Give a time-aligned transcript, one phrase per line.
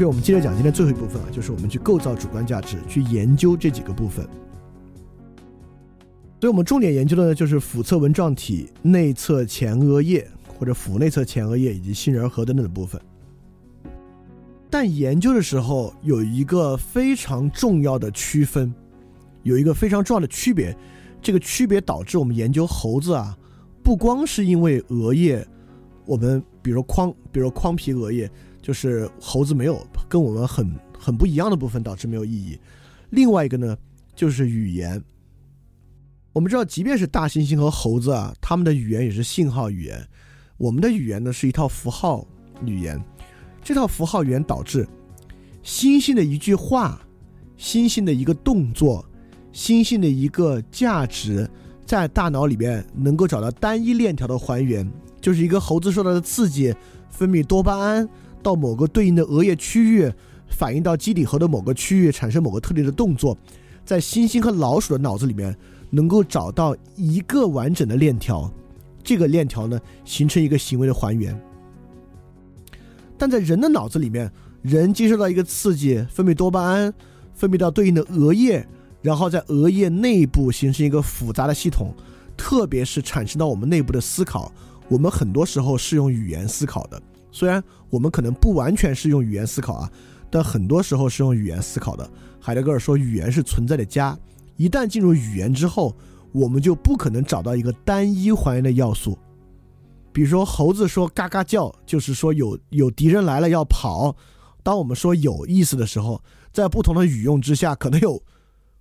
[0.00, 4.26] OK，我们接着讲今天最后一部分啊，就是我们去构造主观价值，去研究这几个部分。
[6.40, 10.26] 所以我们重点研究的呢，就是腹侧纹状体、内侧前额叶
[10.56, 12.98] 或者腹内侧前额叶以及杏仁核等等的部分。
[14.70, 18.74] 但研究的时候有一个非常重要的区分，
[19.42, 20.74] 有一个非常重要的区别。
[21.20, 23.36] 这个区别导致我们研究猴子啊，
[23.82, 25.46] 不光是因为额叶，
[26.06, 32.58] 我们比如框，比如框皮额叶，就是猴子没有跟我们很很不一样的部分导致没有意义。
[33.10, 33.76] 另外一个呢，
[34.14, 35.02] 就是语言。
[36.32, 40.06] 我们知道，即便是大猩猩和猴子啊，他们的语言也是信号语言。
[40.58, 42.24] 我们的语言呢，是一套符号
[42.64, 43.02] 语言。
[43.64, 44.86] 这套符号语言导致
[45.64, 47.00] 猩猩的一句话、
[47.58, 49.04] 猩猩的一个动作、
[49.52, 51.50] 猩猩的一个价值，
[51.84, 54.88] 在大脑里边能够找到单一链条的还原，
[55.20, 56.72] 就是一个猴子受到的刺激，
[57.10, 58.08] 分泌多巴胺
[58.42, 60.12] 到某个对应的额叶区域，
[60.48, 63.36] 反映到基底核的某个区域，产生某个特定的动作，
[63.84, 65.56] 在猩猩和老鼠的脑子里面。
[65.92, 68.48] 能够找到一个完整的链条，
[69.02, 71.36] 这个链条呢形成一个行为的还原。
[73.18, 74.30] 但在人的脑子里面，
[74.62, 76.94] 人接受到一个刺激，分泌多巴胺，
[77.34, 78.64] 分泌到对应的额叶，
[79.02, 81.92] 然后在额叶内部形成一个复杂的系统，
[82.36, 84.52] 特别是产生到我们内部的思考，
[84.88, 87.02] 我们很多时候是用语言思考的。
[87.32, 89.90] 虽然我们可能不完全是用语言思考啊，
[90.30, 92.08] 但很多时候是用语言思考的。
[92.40, 94.18] 海德格尔说，语言是存在的家。
[94.56, 95.94] 一旦进入语言之后，
[96.32, 99.18] 我们就不可能找到一个单一还原的要素。
[100.12, 104.14] 比如说，猴子说“嘎嘎叫”，就是说有有敌人来了要跑。
[104.62, 108.20] 当我们说有意思的时候，在不同的语用之下，可能有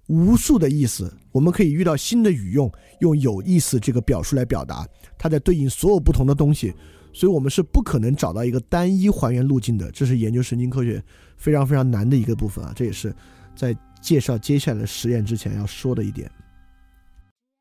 [0.07, 1.13] 无数的意思。
[1.31, 6.73] 我们可以遇到新的语用，用有意思这个表述来表达，它在对应所有不同的东西。
[7.13, 9.91] 所以，我们是不可能找到一个单一还原路径的。
[9.91, 11.03] 这是研究神经科学
[11.37, 12.73] 非常非常难的一个部分啊！
[12.75, 13.13] 这也是
[13.55, 13.75] 在。
[14.01, 16.31] 介绍接下来的实验之前要说的一点，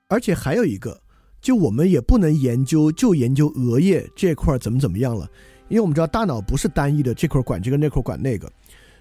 [0.06, 0.96] 而且还有一个，
[1.40, 5.28] 就我们也不能研究就研究额叶这块怎么怎么样了，
[5.68, 8.48] 因为我们知道大脑不是单一的，这块管这个，那块管那个，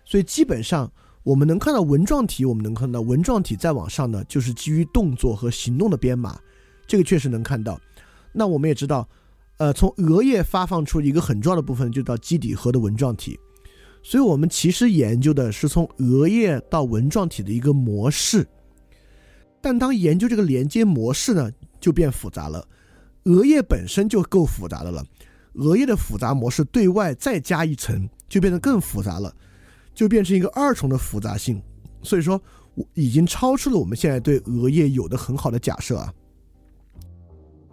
[0.03, 0.91] 所以基本上
[1.21, 6.39] 我们能看到纹状体，我们能看到纹状体再往上呢，就是基于动作和行动的编码，
[6.87, 7.79] 这个确实能看到。
[8.33, 9.07] 那我们也知道，
[9.57, 13.39] 呃，从额叶发放出一个很重要的部分，就到基底核的纹状体。
[14.03, 18.47] 所以，我们其实研究的是从额叶到纹状体的一个模式，
[19.59, 22.65] 但当研究这个连接模式呢，就变复杂了。
[23.23, 25.03] 额叶本身就够复杂的了，
[25.55, 29.35] 额叶的复杂模式对外再加一层，就变得更复杂了，
[29.93, 31.61] 就变成一个二重的复杂性。
[32.03, 32.41] 所以说，
[32.93, 36.13] 已经超出了我们现在对额叶有的很好的假设啊。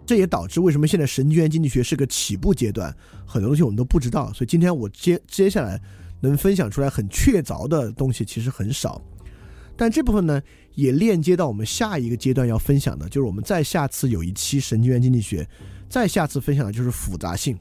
[0.05, 2.95] 这也导致为什么现在神经元经济学是个起步阶段，
[3.25, 4.31] 很多东西我们都不知道。
[4.33, 5.81] 所以今天我接接下来。
[6.21, 8.99] 能分享出来很确凿的东西其实很少，
[9.75, 10.41] 但这部分呢
[10.73, 15.47] 也链接到我们下一个阶段要分享的，就是我们再下次有一期神经元经济学，
[15.87, 17.55] 再下次分享的就是复杂性。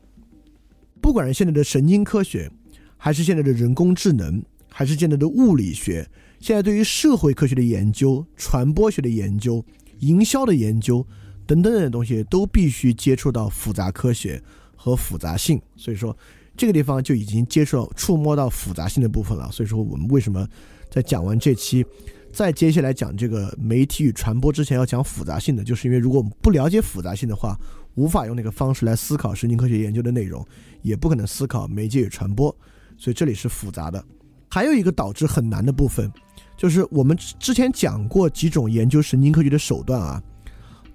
[1.02, 2.50] 不管是现在的神经科学，
[2.96, 6.08] 还是现在的人工智能，还是现在的物理学，
[6.40, 9.62] 现在对于社会科学的研究、传播学的研究、
[9.98, 11.06] 营销的研究
[11.46, 14.42] 等等等的东西，都必须接触到复杂科学
[14.76, 15.60] 和复杂性。
[15.76, 16.16] 所以说。
[16.56, 20.46] 这个地方就已经接触、触摸到复杂性的部分了，所以说我们为什么
[20.88, 21.84] 在讲完这期，
[22.32, 27.58] 再接下来讲这个媒体与传播之前要讲复杂性的，就是因为如果我们不了解复杂性的话，
[27.96, 30.46] 无法用那个方式来思考神经科学研究的内容，
[30.80, 32.56] 也不可能思考媒介与传播，
[32.96, 34.04] 所以这里是复杂的。
[34.48, 36.08] 还有一个导致很难的部分，
[36.56, 40.22] 就是我们之前讲过几种研究神经科学的手段啊，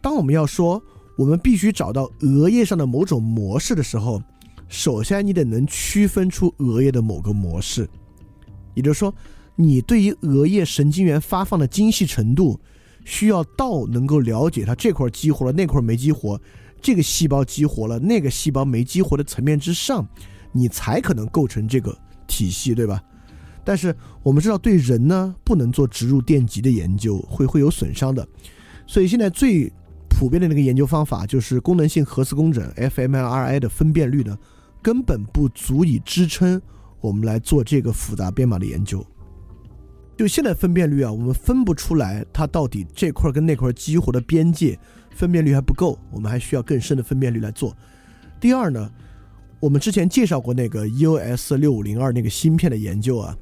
[0.01, 0.81] 当我们要说
[1.18, 4.22] 我们必须找到额叶上的某种模式的时候。
[4.72, 7.90] 首先，你得能区分出额叶的某个模式，
[8.75, 9.12] 也就是说，
[9.56, 12.60] 你对于额叶神经元发放的精细程度，
[13.04, 16.40] 需要到能够了解它这块激活了，那块没激活，
[16.80, 20.07] 这个细胞激活了，那个细胞没激活的层面之上，
[20.51, 21.98] 你才可能构成这个
[22.28, 23.04] 体系，对吧？
[23.63, 28.28] 但是我们知道，对人呢，不能做植入电极的研究，会会有损伤的，
[28.86, 29.74] 所以现在最
[30.19, 34.38] 普遍的那个研究方法就是功能性核磁共振 （fMRI） 的分辨率呢。
[34.81, 36.62] 根本不足以支撑
[37.00, 39.01] 我们来做这个复杂编码的研究。
[40.18, 44.77] 就现在分辨率啊，我们分不出来它到底这块跟那块激活的边界
[45.12, 47.74] 分辨率还不够，我们还需要更深的分辨率来做。
[48.42, 48.92] 第二呢，
[49.62, 53.33] 我们之前介绍过那个 EOS 六五零二那个芯片的研究啊，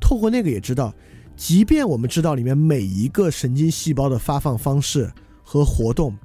[0.00, 0.94] 透过那个也知道，
[1.34, 5.10] 即便我们知道里面每一个神经细胞的发放方式
[5.52, 6.16] 和活动，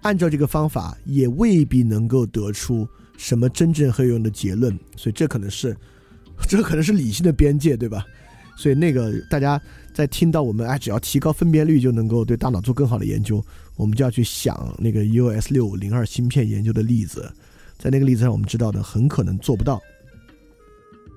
[0.00, 2.84] 按照这个方法也未必能够得出。
[3.16, 4.76] 什么真正很有用的结论？
[4.96, 5.76] 所以这可能是
[6.48, 8.04] 这可能是理性的边界，对吧？
[8.56, 9.60] 所以那个大家
[9.94, 13.44] 在听到我们哎，只要提高分辨率就能够对大脑做更好的研究，
[13.76, 17.32] 我们就要去想那个 EOS 六五零二芯片研究的例子，
[17.78, 19.80] 在那个例子上我们知道的很可能做不到。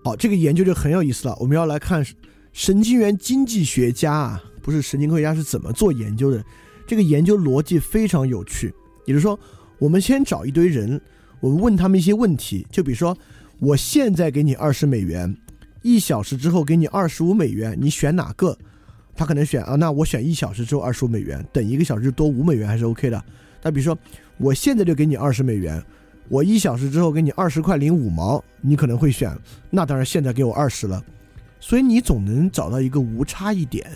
[0.04, 2.06] 好，这个研究就很有意思了，我们要来看
[2.54, 6.46] 神经元经济学家啊，不是神经科学家是怎么做研究的。
[6.88, 8.74] 这个研究逻辑非常有趣，
[9.06, 9.40] 也就是说，
[9.80, 11.00] 我们先找一堆人，
[11.40, 13.18] 我们问他们一些问题，就比如说，
[13.60, 15.36] 我现在给你二十美元。
[15.82, 18.58] 一小时之后给你二十五美元，你选哪个？
[19.16, 23.24] 他可能选啊，那我选一小时之后二十五美元，等一个小时多五美元还是 OK 的。
[23.62, 23.98] 那比如说，
[24.38, 25.82] 我现在就给你二十美元，
[26.28, 29.32] 我一小时之后给你二十块零五毛，你可能会选，
[29.70, 31.04] 那当然现在给我二十了。
[31.60, 33.88] 所以你总能找到一个无差异点。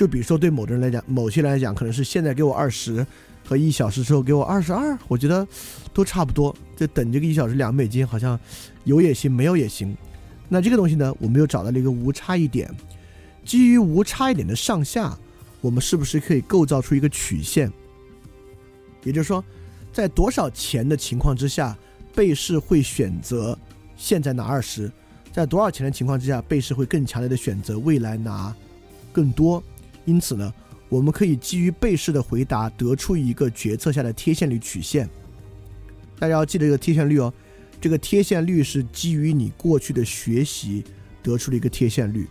[0.00, 3.06] 就比如说对某的人来讲，某些人来讲可能是现在给我二十，
[3.44, 5.46] 和一小时之后给我二十二，我觉得
[5.92, 6.56] 都差不多。
[6.74, 8.40] 就等这个一小时两美金，好像
[8.84, 9.94] 有也行，没有也行。
[10.48, 12.74] 那这个东西呢，我们又找到了一个无差异点。
[13.44, 15.14] 基于无差异点的上下，
[15.60, 17.70] 我们是不是可以构造出一个曲线？
[19.04, 19.44] 也就是说，
[19.92, 21.76] 在多少钱的情况之下，
[22.14, 23.54] 被试会选择
[23.98, 24.88] 现在拿二十；
[25.30, 28.56] 在多少钱的情况之下，被试会更强烈的选择未来拿
[29.12, 29.62] 更多。
[30.04, 30.52] 因此呢，
[30.88, 35.08] 我们可以基于被试的回答得出一个决策下的贴现率曲线。
[36.18, 37.32] 大家要记得这个贴现率哦。
[37.80, 40.84] 这个贴现率是基于你过去的学习
[41.22, 42.28] 得出的一个贴现率，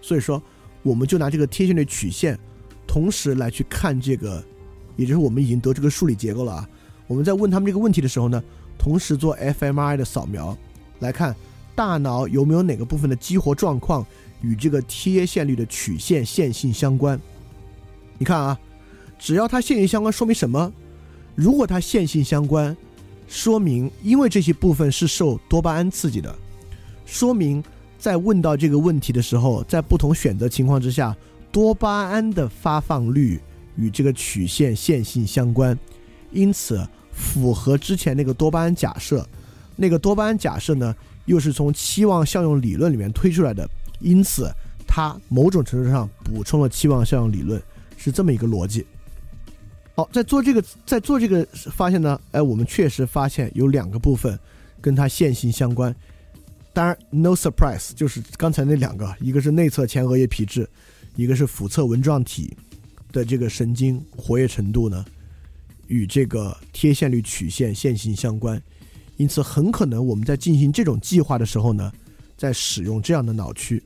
[0.00, 0.42] 所以说
[0.82, 2.36] 我们就拿这个贴现率曲线，
[2.84, 4.42] 同时来去看这个，
[4.96, 6.68] 也就是我们已经得这个数理结构了啊。
[7.06, 8.42] 我们在问他们这个问题的时候呢，
[8.76, 10.58] 同时做 fMRI 的扫描，
[10.98, 11.32] 来看
[11.76, 14.04] 大脑有没有哪个部分的激活状况
[14.40, 17.18] 与这个贴现率的曲线线性相关。
[18.18, 18.58] 你看啊，
[19.18, 20.72] 只要它线性相关，说明什么？
[21.34, 22.76] 如果它线性相关。
[23.30, 26.34] 说明，因为这些部分是受多巴胺刺激的，
[27.04, 27.62] 说明
[27.98, 31.14] 在问到这个问题的时候，在不同选择情况之下，
[31.52, 33.38] 多巴胺的发放率
[33.76, 35.78] 与这个曲线线性相关，
[36.32, 39.28] 因此符合之前那个多巴胺假设。
[39.76, 40.96] 那个多巴胺假设呢，
[41.26, 43.68] 又是从期望效用理论里面推出来的，
[44.00, 44.50] 因此
[44.86, 47.62] 它某种程度上补充了期望效应理论，
[47.96, 48.86] 是这么一个逻辑。
[49.94, 54.38] 好，在做这个，在做这个发现呢，哎，我们确实发现有两个部分
[54.80, 55.94] 跟它线性相关。
[56.72, 60.68] 当然，no surprise，就是刚才那两个，一个是内侧前额叶皮质，
[61.16, 62.56] 一个是腹侧纹状体
[63.10, 65.04] 的这个神经活跃程度呢，
[65.88, 68.62] 与这个贴现率曲线线性相关。
[69.16, 71.92] 因此，很可能我们在进行这种计划的时候呢，
[72.38, 73.82] 在使用这样的脑区。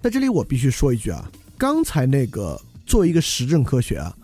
[0.00, 4.16] 在这里，我必须说一句啊，刚才那个做一个实证科学啊。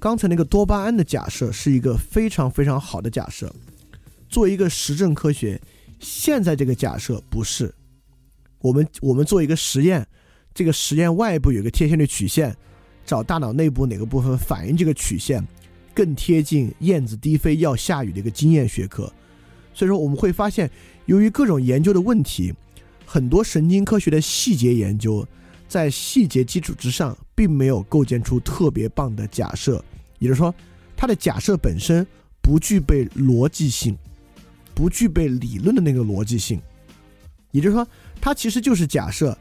[0.00, 3.52] 刚才那个多巴胺的假设是一个非常非常好的假设，
[4.28, 5.60] 做一个实证科学。
[5.98, 7.74] 现在这个假设不是，
[8.60, 10.06] 我们我们做一个实验，
[10.54, 12.56] 这个实验外部有个贴现率曲线，
[13.04, 15.44] 找大脑内部哪个部分反映这个曲线，
[15.92, 19.12] 更贴近燕子低飞要下雨的一个经验学科。
[19.74, 20.70] 所以说我们会发现，
[21.06, 22.54] 由于各种研究的问题，
[23.10, 25.26] 很多神经科学的细节研究。
[25.66, 29.84] 在细节基础之上，并没有构建出特别棒的假设，
[30.18, 30.54] 也就是说，
[30.96, 32.06] 它的假设本身
[32.40, 33.94] 不具备逻辑性，
[34.74, 36.58] 不具备理论的那个逻辑性。
[37.50, 37.86] 也就是说，
[38.18, 39.36] 它其实就是假设，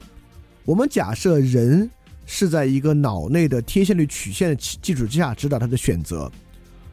[0.65, 1.89] 我们假设人
[2.25, 6.29] 是在一个脑内的贴现率曲线的基础之下指导他的选择。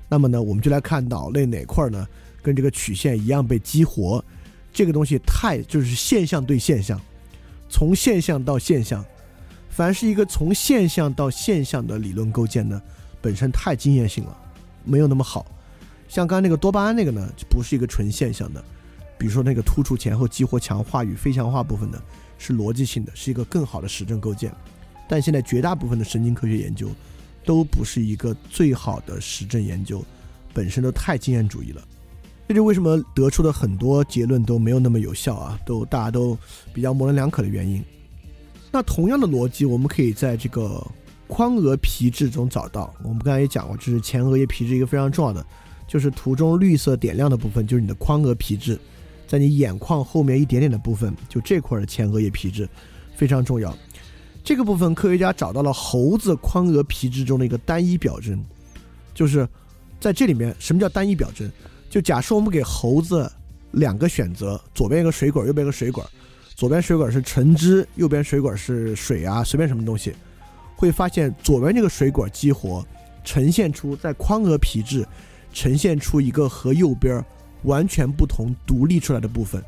[0.08, 2.06] 那么呢，我们就来看脑内哪块呢，
[2.40, 4.24] 跟这个曲线一样被激活。
[4.74, 7.00] 这个东西太就是现象对现象，
[7.70, 9.02] 从现象到现象。
[9.70, 12.80] 凡是一个从现象到现象的理论构建呢，
[13.22, 14.36] 本身太经验性了，
[14.84, 15.46] 没有那么好。
[16.08, 18.62] 像刚刚那个多巴胺那个呢，不是一个纯现象的。
[19.16, 22.00] 比如说那个突出前后激活强化与非强化部分呢，
[22.36, 24.52] 是逻辑性的，是一个更好的实证构建。
[25.08, 26.88] 但现在绝大部分的神经科学研究，
[27.44, 30.04] 都不是一个最好的实证研究，
[30.52, 31.82] 本身都太经验主义了。
[32.54, 36.38] 这就为什么得出的很多结论都没有那么有效啊，都大家都
[36.72, 37.82] 比较模棱两可的原因。
[38.70, 40.80] 那同样的逻辑，我们可以在这个
[41.26, 42.94] 眶额皮质中找到。
[43.02, 45.44] 我们刚才也讲过，这是前额叶皮质一个非常重要的，
[45.88, 48.78] 就是图中绿色点亮的部分，就是你的眶额皮质，
[49.26, 52.68] 在你眼眶后面一点点的部分，就这块的前额叶皮质
[53.16, 53.76] 非常重要。
[54.44, 58.40] 这个部分科学家找到了猴子眶额皮质中的一个单一表征，
[59.12, 59.44] 就是
[59.98, 61.50] 在这里面，什么叫单一表征？
[61.94, 63.30] 就假设我们给猴子
[63.70, 66.04] 两个选择，左边一个水管，右边一个水管。
[66.56, 70.12] 左边水管是橙汁，右边水管是水啊，随便什么东西，
[70.74, 72.84] 会发现左边这个水管激活，
[73.22, 75.06] 呈现出在眶额皮质
[75.52, 77.24] 呈现出一个和右边
[77.62, 79.64] 完全不同、独立出来的部分。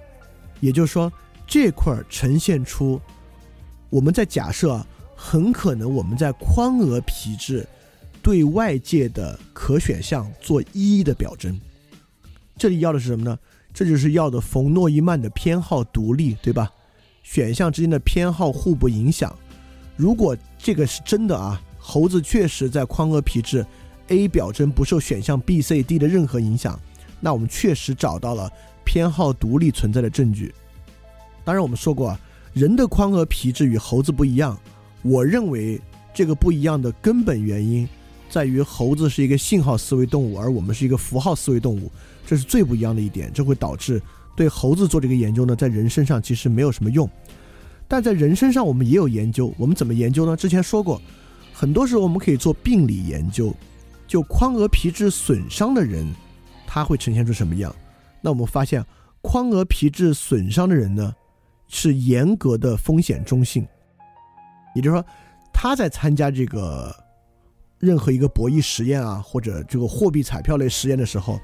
[0.58, 1.12] 也就是说，
[1.46, 3.00] 这块儿呈现出
[3.88, 7.64] 我们在假设，很可能我们在眶额皮质
[8.20, 11.56] 对外界的可选项做一一的表征。
[12.56, 13.38] 这里要的是什么呢？
[13.72, 16.70] 这就是要的冯诺依曼的偏好独立，对吧？
[17.22, 19.36] 选项之间的偏好互不影响。
[19.96, 23.66] 如果这个是真的啊，猴子确实在宽额皮质
[24.08, 26.80] A 表征不受选项 B、C、D 的任何影响，
[27.20, 28.50] 那我们确实找到了
[28.84, 30.54] 偏好独立存在的证据。
[31.44, 32.20] 当然，我们说过啊，
[32.52, 34.58] 人的宽额皮质与猴子不一样。
[35.02, 35.80] 我认为
[36.14, 37.88] 这个不一样的根本原因
[38.28, 41.90] 在于猴子是一个信号思维动物，而我们是一个符号思维动物，
[42.26, 43.32] 这是最不一样的一点。
[43.32, 44.02] 这会导致
[44.36, 47.08] 对猴子做这个研究呢，在人身上其实没有什么用。
[47.88, 49.54] 但在人身上，我们也有研究。
[49.56, 50.36] 我们怎么研究呢？
[50.36, 51.00] 之前说过，
[51.54, 53.54] 很多时候我们可以做病理研究。
[54.06, 56.06] 就眶额皮质损伤的人，
[56.66, 57.74] 他会呈现出什么样？
[58.20, 58.84] 那我们发现，
[59.22, 61.14] 眶额皮质损伤的人呢？
[61.68, 63.66] 是严格的风险中性，
[64.76, 65.04] 也就是说，
[65.52, 66.94] 他在参加这个
[67.80, 71.40] 任何一个博弈实验啊，或者这个货币彩票类实验的时候，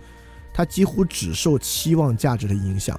[0.52, 2.99] 他几乎只受期望价值的影响，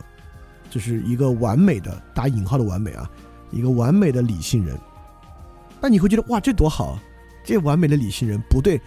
[0.69, 3.09] 就是一个完美的打引号的完美啊，
[3.51, 4.77] 一个完美的理性人。
[5.79, 6.97] 那你会觉得哇，这多好，
[7.43, 8.79] 这完美的理性人不对，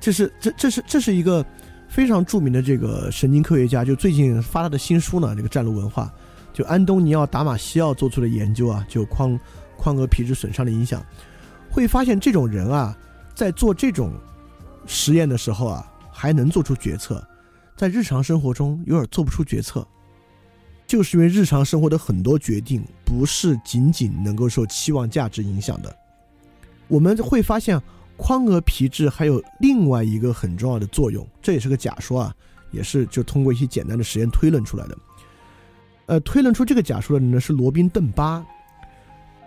[0.00, 1.44] 这是这这是这是一个
[1.88, 6.12] 非常著名的这个神经科学家，就最近发他的新书呢，这个战路文化。
[6.52, 9.38] 就安东尼奥·达马西奥做出的研究啊，就眶
[9.76, 11.00] 眶额皮质损伤的影响，
[11.70, 12.96] 会发现这种人啊，
[13.36, 14.12] 在做这种
[14.84, 17.24] 实验的时候啊，还能做出决策，
[17.80, 19.88] 在日常生活中有点做不出决策，
[20.86, 25.96] 就是因为日常生活的很多决定不是仅仅能够受期望价值影响的。
[26.88, 27.80] 我们会发现
[28.18, 32.36] 宽额皮质还有另外一个很重要的作用，这也是个假说啊，
[32.70, 34.98] 也是就通过一些简单的实验推论出来的。
[36.04, 38.44] 呃，推论出这个假说的人呢是罗宾·邓巴。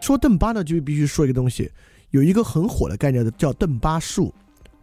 [0.02, 1.70] 说邓巴呢，就必须说一个东西，
[2.10, 4.34] 有一个很火的概念叫邓巴数。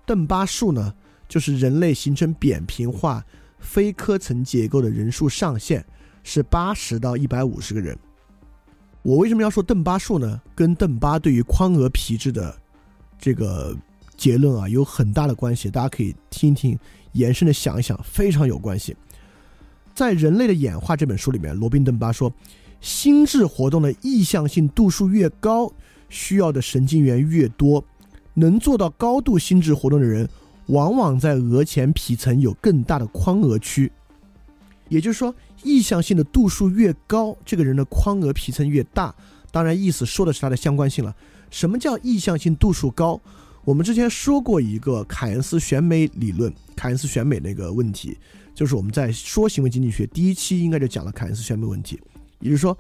[0.07, 0.95] 邓巴数呢，
[1.29, 3.25] 就是人类形成扁平化
[3.61, 5.85] 非科层结构的人数上限
[6.25, 7.97] 是八十到一百五十个人。
[9.03, 10.41] 我为什么要说邓巴数呢？
[10.55, 12.55] 跟邓巴对于宽额皮质的
[13.19, 13.77] 这个
[14.17, 16.79] 结论啊有很大的关系，大家可以听一听，
[17.13, 18.97] 延伸的想一想，非常有关系。
[19.95, 22.33] 在《人类的演化》这本书里面，罗宾·邓巴说，
[22.81, 25.73] 心智活动的意向性度数越高，
[26.09, 27.85] 需要的神经元越多。
[28.35, 30.29] 能做到高度心智活动的人，
[30.71, 33.91] 往往在额前皮层有更大的眶额区。
[34.89, 39.15] 也就是说，意向性的度数越高，这个人的眶额皮层越大。
[39.53, 41.15] 当然，意思说的是它的相关性了。
[41.51, 43.21] 什么叫意向性度数高？
[43.65, 48.17] 我们之前说过一个凯恩斯选美理论，凯恩斯选美那个问题。
[48.55, 51.99] 就是我们在说行为经济学第一期应该就讲了凯恩斯选美问题，
[52.41, 52.77] 也就是说，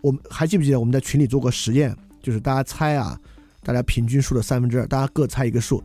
[0.00, 1.94] 我们还记不记得我们在群里做过实验？
[2.22, 3.18] 就是大家猜啊，
[3.62, 5.82] 大家平均数的三分之二，大家各猜一个数，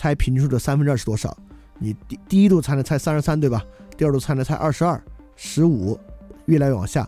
[0.00, 1.36] 猜平均数的三分之二是多少？
[1.78, 3.62] 你第第一度猜呢猜三十三对吧？
[3.98, 4.98] 第二度猜呢猜二十二、
[5.36, 5.98] 十五，
[6.46, 7.06] 越来越往下，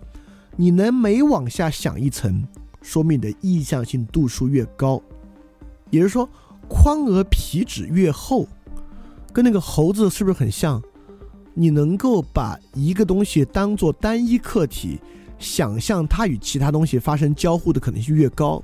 [0.57, 2.47] 你能每往下想一层，
[2.83, 5.01] 说明你的意向性度数越高，
[5.89, 6.29] 也就是说，
[6.69, 8.47] 宽额皮脂越厚，
[9.33, 10.83] 跟那个猴子是不是很像？
[11.55, 15.01] 你能够把一个东西当做单一客体，
[15.39, 18.63] 想象它与其他东西发生交互的可能性越高。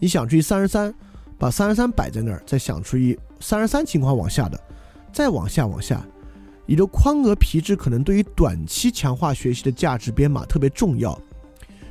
[0.00, 0.92] 你想出一三十三，
[1.38, 4.60] 把三十三摆在那儿，再想出一三十三情况往下的，
[5.12, 6.06] 再往下往下，
[6.66, 11.18] 你的宽额皮质可能对于短期强化学习的价值编码特别重要。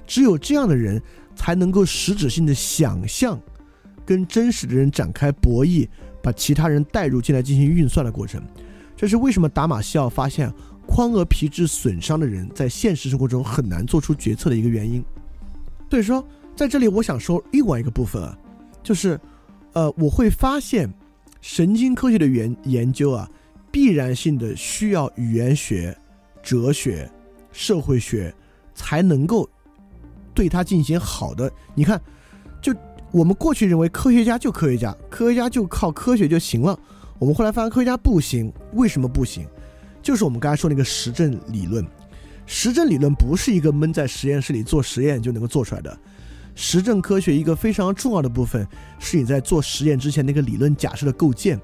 [0.08, 1.02] 只有这样的人
[1.36, 3.40] 才能够实质性的想象，
[4.06, 5.88] 跟真实的人展开博弈，
[6.24, 8.42] 把其他人带入进来进行运算的过程。
[8.96, 10.52] 这是为什么达马西奥发现
[10.88, 15.04] 宽额皮质损伤的人在现实生活中很难做出决策的一个原因。
[15.90, 18.38] 所以说，在这里我想说另外一个部分啊，
[18.84, 19.20] 就是，
[19.74, 20.92] 呃，我会发现
[21.42, 23.30] 神经科学的研研究啊，
[23.72, 25.98] 必然性的需要语言学、
[26.44, 27.10] 哲学、
[27.52, 28.34] 社会学
[28.76, 29.50] 才能够
[30.34, 31.52] 对它进行好的。
[31.76, 32.02] 你看，
[32.62, 32.74] 就
[33.12, 36.78] 我们过去认为科学家就科学家，科学家就靠科学就行了。
[37.18, 39.48] 我们后来发现科学家不行，为什么不行？
[40.02, 41.86] 就是我们刚才说那个实证理论，
[42.46, 46.00] 实证理论不是一个闷在实验室里做实验就能够做出来的。
[46.62, 48.68] 实证科学一个非常重要的部分
[49.00, 51.58] 是你在做实验之前那个理论假设的构建。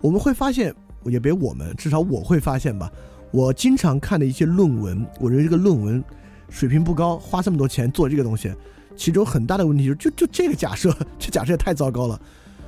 [0.00, 2.90] 我们会发现，也别我们，至少我会发现吧。
[3.30, 6.02] 我经常看的一些论文，我认为这个论文
[6.50, 8.52] 水平不高，花这么多钱做这个东西，
[8.96, 12.20] 其中很大的问题就是，就就这个假设，这假设也太糟糕了。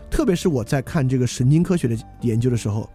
[0.09, 2.89] 特别是我在看这个神经科学的研究的时候，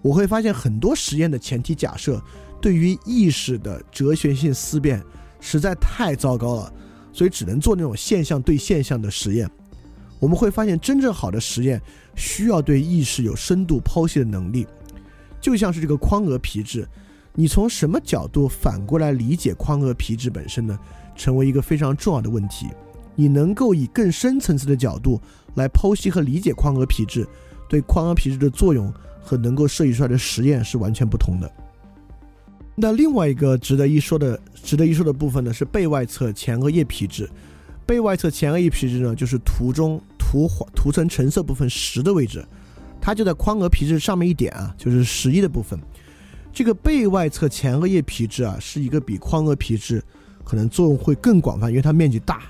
[0.00, 2.22] 我会发现很多实验的前提假设
[2.60, 5.02] 对于意识的哲学性思辨
[5.40, 6.72] 实在太糟糕了，
[7.18, 9.50] 所以只能做那种现象对现象的实验。
[10.20, 11.82] 我们会发现，真正好的实验
[12.14, 14.64] 需要对意识有深度剖析的能力，
[15.40, 16.86] 就像是这个眶额皮质，
[17.34, 20.78] 你从什么角度反过来理解眶额皮质本身呢？
[21.16, 22.68] 成为一个非常重要的问题。
[23.16, 25.20] 你能够以更深层次的角度
[25.56, 27.26] 来剖析和理解眶额皮质，
[27.68, 31.52] 对眶额皮质的作用和能够设计出来的实验是完全不同的。
[32.80, 37.28] 那另外一个值得一说的、值得一说的部分呢，是背外侧前额叶皮质。
[37.84, 42.46] 背外侧前额叶皮质呢，就是图中涂黄涂成橙色部分十的位置，
[43.00, 45.78] 它就在眶额皮质上面一点啊，就是十一的部分。
[46.52, 50.02] 这个背外侧前额叶皮质啊，是一个比眶额皮质
[50.44, 52.42] 可能作用会更广泛，因为它面积大。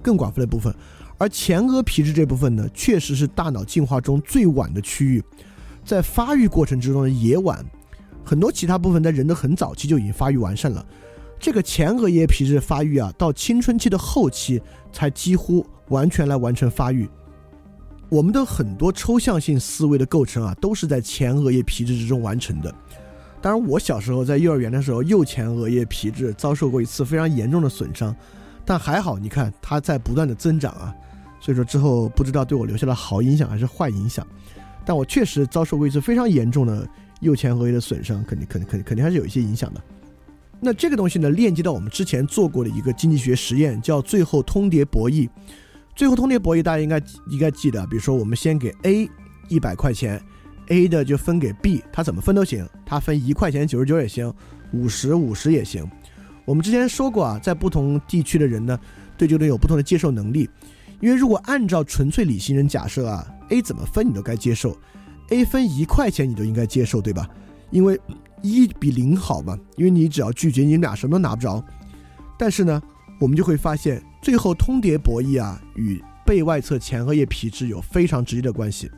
[0.00, 0.74] 更广泛的部分，
[1.16, 5.22] 而前额皮质这部分呢，确实是大脑进化中最晚的区域，
[5.84, 7.64] 在发育过程之中的也晚，
[8.24, 10.84] 很多其他部分在人的很早期就已经发育完善了。
[11.38, 14.62] 这个前额叶皮质发育啊，到青春期的后期
[14.92, 17.08] 才几乎完全来完成发育。
[18.08, 22.72] 我们的很多抽象性思维的构成啊，都是在前额叶皮质之中完成的。
[23.40, 28.14] 当然，我小时候在幼儿园的时候，右前额叶皮质遭受过一次非常严重的损伤。
[28.64, 30.94] 但还好，你看它在不断的增长啊，
[31.40, 34.24] 所以说之后不知道对我留下了好影响还是坏影响。
[34.84, 36.86] 但我确实遭受过一次非常严重的
[37.22, 39.82] 右前额叶的损伤，肯定肯定肯定肯定还是有一些影响的。
[40.60, 45.28] 那这个东西呢，链接到我们之前做过的一个经济学实验，叫最后通牒博弈。
[45.96, 49.08] 最后通牒博弈大家应该应该记得，比如说我们先给 A
[49.48, 50.22] 一百块钱
[50.68, 54.32] ，A 的就分给 B，他怎么分都行，他分一块钱九十九也行，
[54.72, 55.88] 五十五十也行。
[56.44, 58.78] 我们之前说过啊，在不同地区的人呢，
[59.16, 60.48] 对这个有不同的接受能力。
[61.00, 64.76] 因为如果按照纯粹理性人假设啊，A 怎么分你都该接受
[65.32, 67.28] ，A 分一块钱你都应该接受，对吧？
[67.70, 67.98] 因为
[68.42, 71.64] 一比零好嘛，因为你只要拒绝，你俩什么都拿不着。
[72.38, 72.82] 但是呢，
[73.18, 78.90] 我们就会发现，最后通牒博弈啊，与背外侧前额叶皮质有非常直接的关系。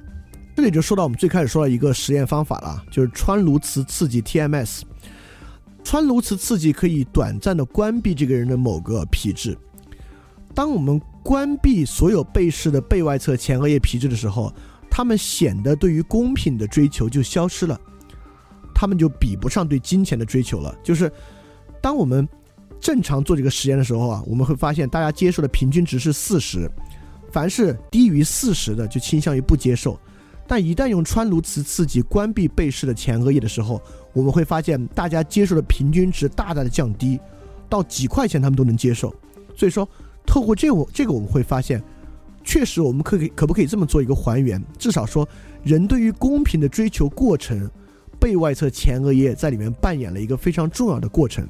[0.57, 4.83] 这里就说到我们最开始说的一个实验方法了，就是川颅磁刺激 TMS。
[5.83, 9.57] 川颅磁刺激可以短暂的关闭这个人的某个皮质。
[10.55, 14.55] 当我们关闭所有被试的背外侧前额叶皮质的时候，
[14.97, 17.77] 他们显得对于公平的追求就消失了，
[18.73, 20.73] 他们就比不上对金钱的追求了。
[20.85, 21.11] 就是
[21.83, 22.29] 当我们
[22.79, 26.71] 正常做这个实验的时候啊，我们会发现大家接受的平均值是四十，
[27.33, 29.99] 凡是低于四十的就倾向于不接受。
[30.47, 37.19] 但一旦用川颅磁刺激关闭被试的前额叶的时候，我们会发现大家接受的平均值大大的降低，
[37.69, 39.13] 到几块钱他们都能接受。
[39.57, 39.89] 所以说，
[40.25, 41.83] 透过这我这个我们会发现，
[42.45, 44.63] 确实我们可以可不可以这么做一个还原？
[44.79, 45.29] 至少说，
[45.63, 47.69] 人对于公平的追求过程，
[48.21, 51.49] 背外侧前额叶在里面扮演了一个非常重要的过程。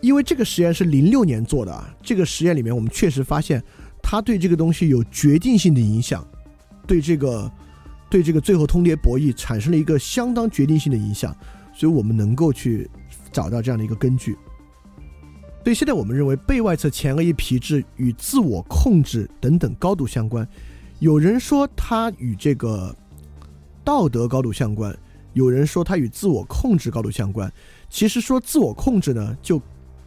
[0.00, 3.62] 因为这个实验是零六年做的啊，这个实验里面我们确实发现，
[4.02, 6.26] 它对这个东西有决定性的影响，
[6.86, 7.50] 对这个。
[8.08, 11.36] 对这个最后通牒博弈产生了一个相当决定性的影响，
[11.74, 12.88] 所以我们能够去
[13.32, 14.36] 找到这样的一个根据。
[15.66, 20.46] 所以现在我们认为背外侧前额叶皮质与自我控制等等高度相关。
[21.00, 22.94] 有人说它与这个
[23.82, 24.96] 道德高度相关，
[25.32, 27.52] 有人说它与自我控制高度相关。
[27.90, 29.60] 其实说自我控制呢，就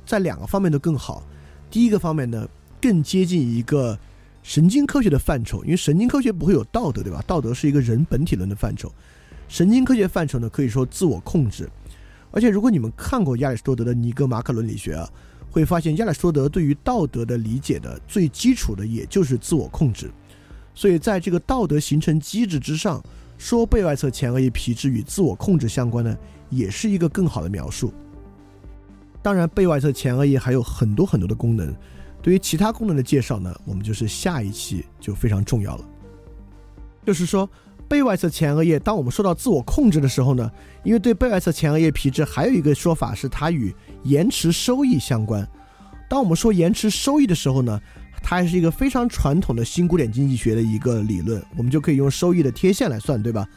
[0.05, 1.21] 在两个方面都更好。
[1.69, 2.47] 第一个方面呢，
[2.81, 3.99] 更接近一个。
[4.41, 7.21] 神经科学的范畴，因为神经科学不会有道德，对吧？
[7.27, 8.89] 道德是一个人本体论的范畴。
[9.49, 11.69] 神经科学范畴呢，可以说自我控制。
[12.31, 15.09] 而且，如果你们看过亚里士多德的《尼格马可伦理学》啊，
[15.51, 20.11] 会发现亚里士多德对于道德的理解的最基础的，也就是自我控制。
[20.73, 23.03] 所以，在这个道德形成机制之上，
[23.37, 26.17] 说背外侧前额叶皮质与自我控制相关呢，
[26.49, 27.91] 也是一个更好的描述。
[29.21, 31.75] 当然，背外侧前额叶还有很多很多的功能。
[32.21, 35.85] 对于其他功能的介绍呢，我们就是下一期就非常重要了。
[37.05, 37.49] 就是说，
[37.87, 40.49] 背外侧前额叶，当我们说到自我控制的时候呢，
[40.83, 45.47] 因为对背外侧前额叶皮质还有一个说法是它与延迟收益相关。
[46.09, 47.79] 当我们说延迟收益的时候呢，
[48.23, 53.47] 它还是一个非常传统的新古典经济学的一个理论，我们就可以用收益的贴现来算，对吧？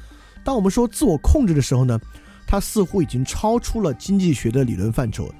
[0.44, 1.98] 当我们说自我控制的时候呢，
[2.46, 5.32] 它似乎已经超出了经济学的理论范畴。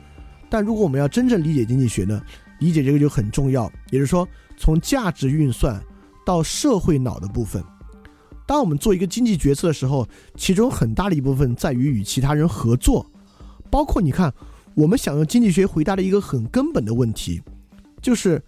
[0.49, 2.23] 但如果我们要真正理解经济学呢？
[2.59, 5.83] 理解这个就很重要，也就是说，从价值运算
[6.25, 7.61] 到社会脑的部分，
[8.47, 13.05] 当我们做一个经济决策的时候，其中很大的一部分在于与其他人合作，
[13.69, 14.33] 包括你看，
[14.75, 17.43] 我们想用经济学回答的一个很根本的问题，
[18.01, 18.43] 就是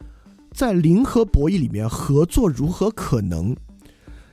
[0.52, 3.54] 在零和博弈里面合作如何可能？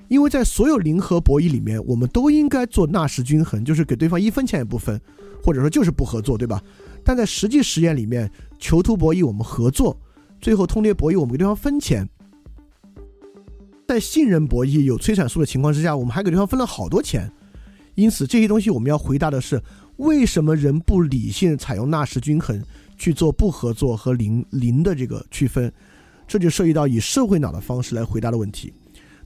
[0.08, 5.00] 因为在所有零和博弈里面，我们都应该做纳什均衡，就是给对方一分钱也不分，
[5.42, 6.62] 或者说就是不合作，对吧？
[7.04, 9.98] 但在实际实验里面，囚徒博弈我们合作，
[10.42, 12.08] 最后通牒博弈我们给对方分钱。
[13.88, 17.32] 在信任博弈有催产素的情况之下，我们还给对方分了好多钱。
[17.96, 19.62] 因此，这些东西我们要回答的是：
[20.02, 22.60] 为什么人不理性采用纳什均衡
[22.98, 25.72] 去做不合作和零零的这个区分？
[26.28, 28.74] 这就涉及到以社会脑的方式来回答的问题。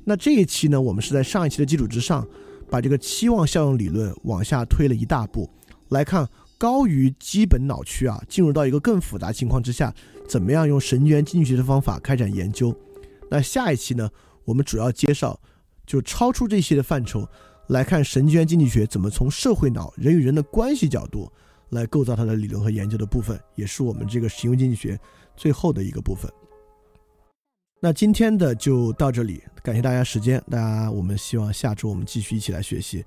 [0.03, 2.27] 那这一期呢，我们是在上一期的基础之上，
[2.69, 5.49] 把这个期望效用理论往下推了一大步，
[5.89, 9.93] 来看高于基本脑区啊，进入到一个更复杂情况之下，
[10.27, 12.75] 怎么样用神经元经济学的方法开展研究。
[13.31, 14.09] 那下一期呢，
[14.43, 15.39] 我们主要介绍
[15.85, 17.25] 就超出这些的范畴，
[17.67, 21.31] 来看神经元经济学怎么从社会脑人与人的关系角度
[21.69, 24.99] 来构造它的理论和研究的部分，也是我们这个行为经济学
[25.35, 26.31] 最后的一个部分。
[27.81, 30.41] 那今天的就到这里，感谢大家时间。
[30.49, 33.03] 大家，我们希望下周我们继续一起来学习。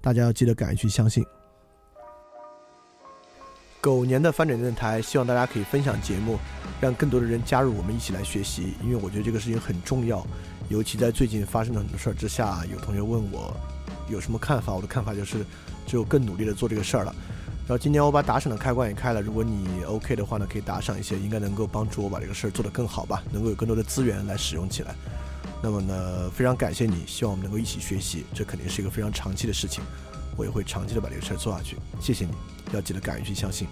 [0.00, 1.24] 大家要记得敢于去相信。
[3.80, 6.38] 狗年的翻转电台，希望大家可以分享节目，
[6.80, 8.74] 让更多的人加入我们一起来学习。
[8.82, 10.24] 因为我觉得这个事情很重要，
[10.68, 13.56] 尤其在最近发生的很多事儿之下，有同学问我
[14.10, 15.38] 有什么看法，我的看法就是
[15.86, 17.14] 只有更努力的做这个事儿了。
[17.66, 24.94] 然后今天我把打赏的开关也开了，如果你 OK 的话呢，可以打赏一些，应该能够帮助我把这个事儿做得更好吧，能够有更多的资源来使用起来。
[25.62, 29.84] 那么呢，非常感谢你，希望我们能够一起学习，这肯定是一个非常长期的事情，
[30.36, 31.76] 我也会长期的把这个事儿做下去。
[32.00, 32.32] 谢谢你，
[32.72, 33.68] 要记得敢于去相信。